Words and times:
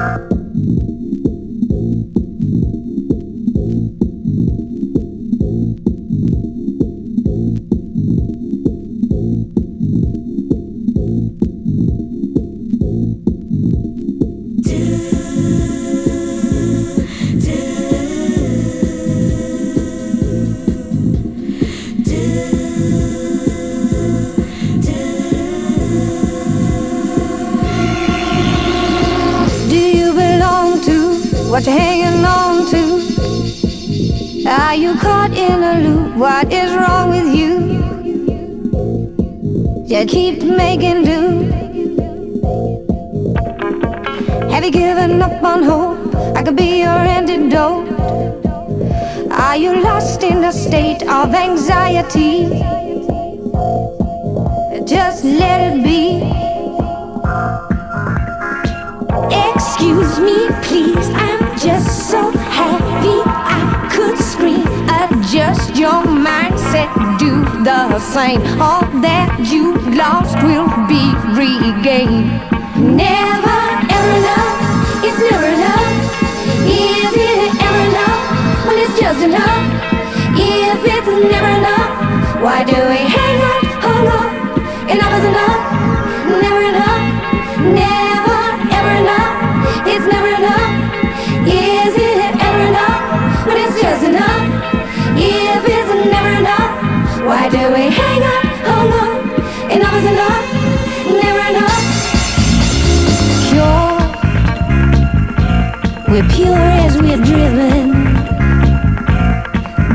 what 0.00 0.39
keep 40.10 40.42
making 40.42 41.04
do. 41.04 41.20
Have 44.50 44.64
you 44.64 44.72
given 44.72 45.22
up 45.22 45.42
on 45.42 45.62
hope? 45.62 46.14
I 46.36 46.42
could 46.42 46.56
be 46.56 46.80
your 46.80 47.00
antidote. 47.18 47.88
Are 49.30 49.56
you 49.56 49.80
lost 49.80 50.24
in 50.24 50.42
a 50.44 50.52
state 50.52 51.02
of 51.04 51.32
anxiety? 51.32 52.69
The 67.70 68.00
same. 68.00 68.40
All 68.60 68.82
that 68.98 69.30
you 69.46 69.74
lost 69.94 70.34
will 70.42 70.66
be 70.90 71.04
regained. 71.38 72.26
Never 72.74 73.58
ever 73.94 74.10
enough, 74.18 75.06
it's 75.06 75.20
never 75.30 75.46
enough. 75.54 75.86
Is 76.66 77.14
it 77.14 77.50
ever 77.62 77.82
enough 77.90 78.20
when 78.66 78.76
it's 78.82 78.96
just 78.98 79.22
enough? 79.22 79.62
If 80.34 80.82
it's 80.82 81.10
never 81.30 81.50
enough, 81.62 82.42
why 82.42 82.64
do 82.64 82.74
we 82.90 83.00
hang 83.06 83.38
on, 83.50 83.62
hold 83.86 84.08
on? 84.18 84.28
Enough 84.90 85.14
is 85.18 85.24
enough, 85.30 85.62
never 86.42 86.62
enough, 86.74 87.02
never 87.70 88.38
ever 88.78 88.92
enough. 88.98 89.34
It's 89.86 90.06
never 90.10 90.30
enough. 90.42 90.70
Is 91.46 91.94
it 91.94 92.34
ever 92.34 92.62
enough 92.66 93.46
when 93.46 93.56
it's 93.62 93.78
just 93.80 94.02
enough? 94.10 94.42
Enough, 95.14 95.49
why 97.30 97.48
do 97.48 97.62
we 97.72 97.84
hang 98.00 98.22
on, 98.34 98.44
hold 98.66 98.92
on? 99.02 99.18
Enough 99.70 99.94
is 99.98 100.06
enough, 100.14 100.46
never 101.22 101.42
enough. 101.52 101.84
Pure, 103.46 103.94
we're 106.10 106.28
pure 106.34 106.66
as 106.84 106.92
we're 107.00 107.22
driven, 107.30 107.84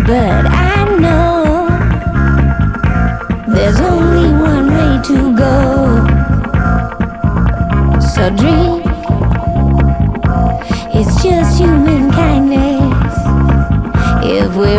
but 0.07 0.43
I 0.47 0.75
know 1.03 1.67
there's 3.53 3.79
only 3.81 4.27
one 4.51 4.67
way 4.77 4.91
to 5.09 5.17
go. 5.35 5.55
So 8.13 8.23
dream. 8.39 8.81
It's 10.97 11.13
just 11.21 11.59
human 11.59 12.11
kindness. 12.11 13.13
If 14.23 14.55
we 14.55 14.71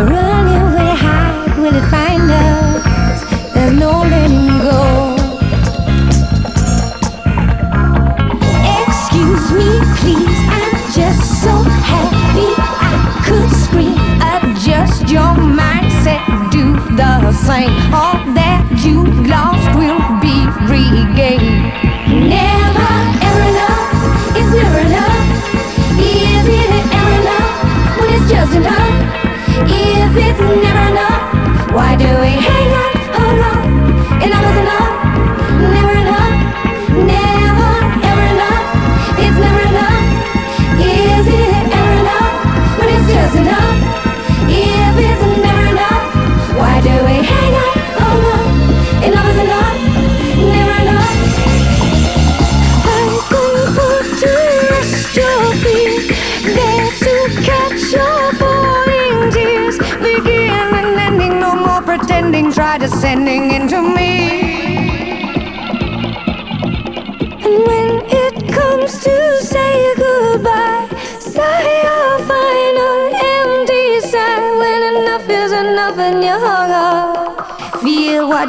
same. 17.47 17.71
All 17.95 18.17
oh, 18.17 18.26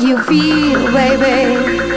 you 0.01 0.17
feel, 0.23 0.91
baby. 0.91 1.96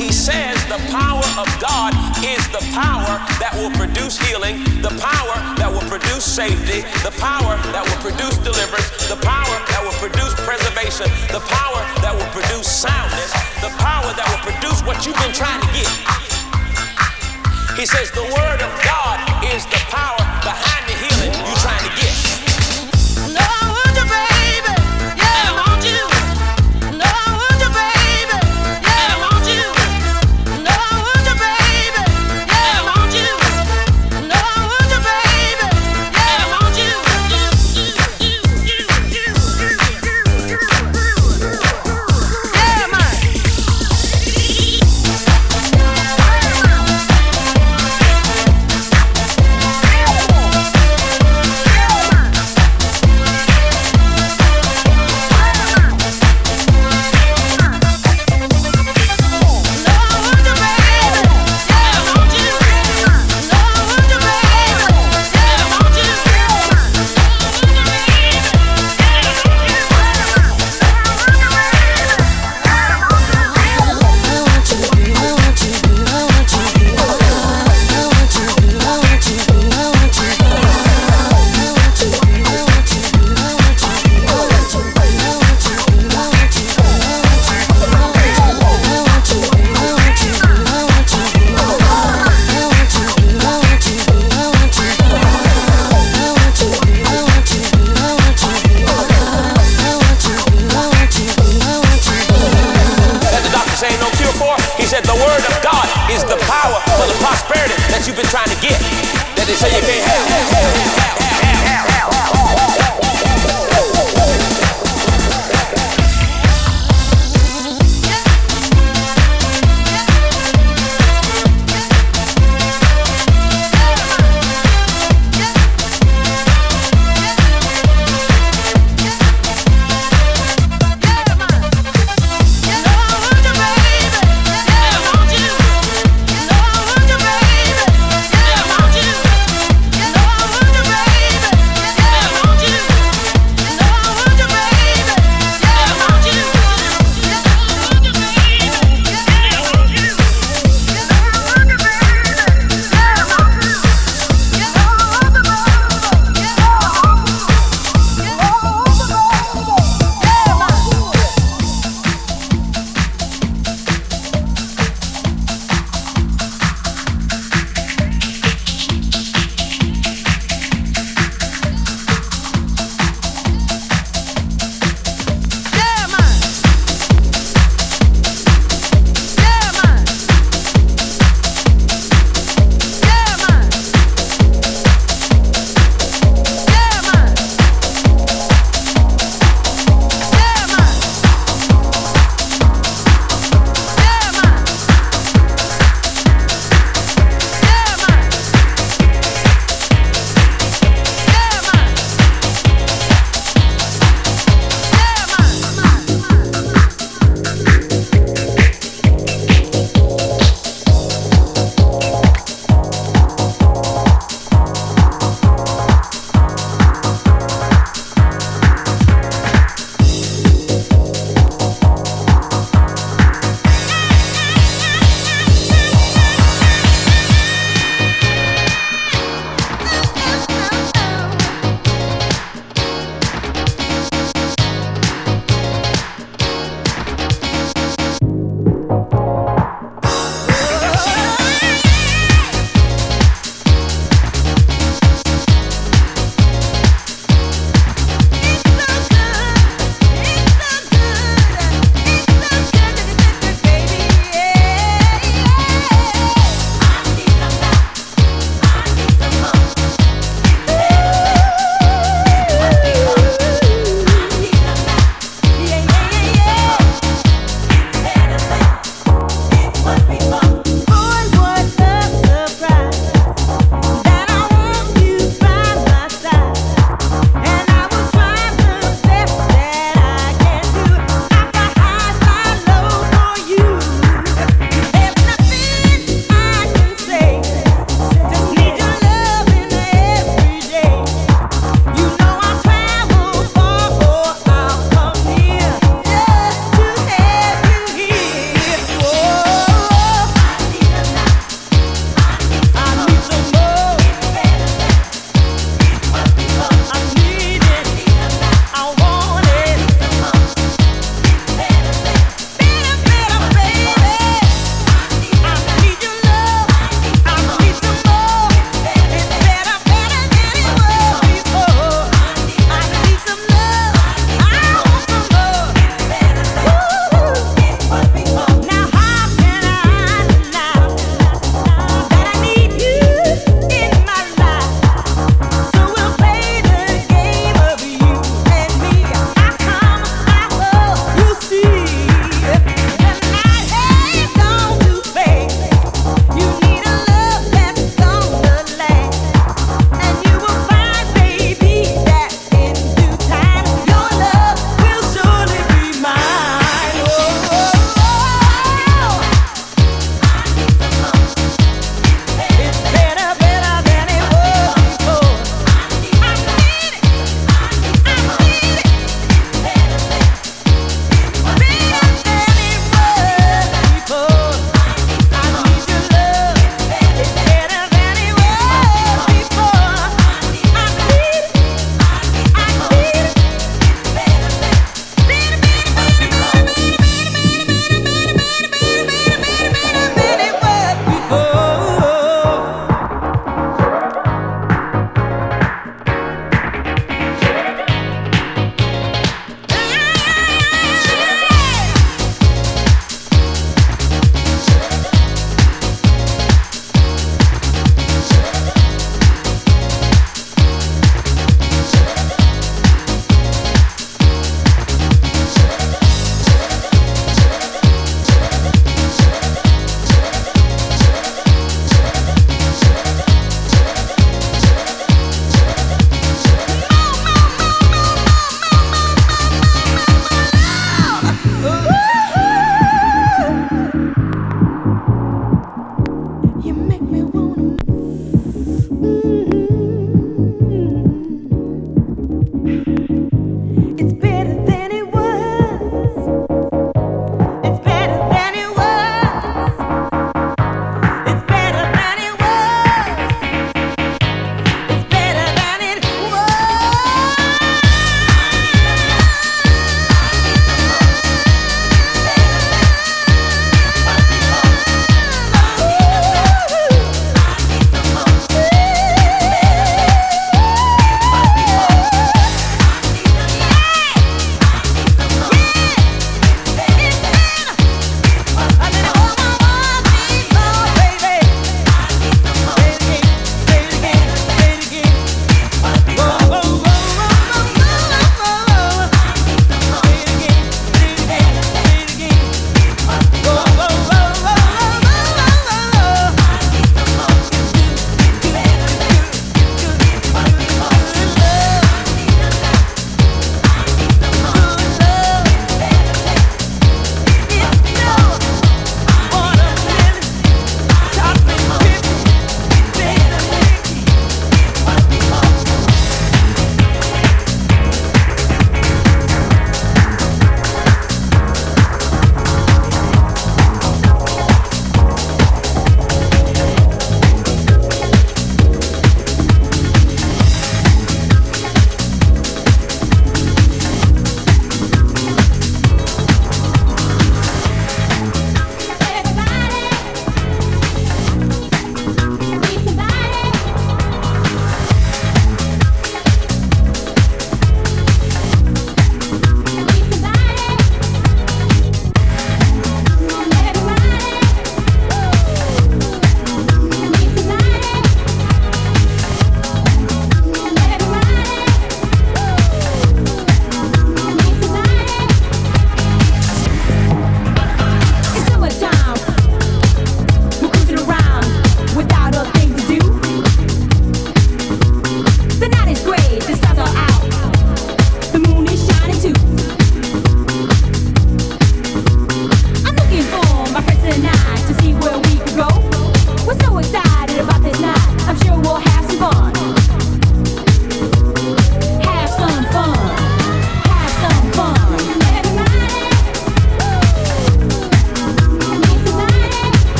He 0.00 0.08
says 0.16 0.56
the 0.64 0.80
power 0.88 1.28
of 1.36 1.44
God 1.60 1.92
is 2.24 2.40
the 2.56 2.64
power 2.72 3.20
that 3.36 3.52
will 3.52 3.68
produce 3.76 4.16
healing, 4.16 4.64
the 4.80 4.96
power 4.96 5.36
that 5.60 5.68
will 5.68 5.84
produce 5.92 6.24
safety, 6.24 6.80
the 7.04 7.12
power 7.20 7.60
that 7.76 7.84
will 7.84 8.00
produce 8.00 8.32
deliverance, 8.40 8.88
the 9.12 9.20
power 9.20 9.56
that 9.68 9.84
will 9.84 9.92
produce 10.00 10.32
preservation, 10.40 11.04
the 11.28 11.44
power 11.44 11.84
that 12.00 12.16
will 12.16 12.32
produce 12.32 12.64
soundness, 12.64 13.28
the 13.60 13.68
power 13.76 14.08
that 14.16 14.24
will 14.24 14.40
produce 14.40 14.80
what 14.88 15.04
you've 15.04 15.20
been 15.20 15.36
trying 15.36 15.60
to 15.60 15.68
get. 15.76 15.92
He 17.76 17.84
says 17.84 18.08
the 18.16 18.24
word 18.24 18.60
of 18.64 18.72
God 18.80 19.20
is 19.52 19.68
the 19.68 19.84
power 19.92 20.24
behind 20.40 20.82
the 20.88 20.96
healing 20.96 21.28
you're 21.44 21.60
trying 21.60 21.84
to 21.84 21.92
get. 22.00 22.09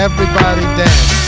Everybody 0.00 0.62
dance. 0.78 1.19